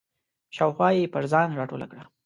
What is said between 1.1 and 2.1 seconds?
پر ځان راټوله کړه.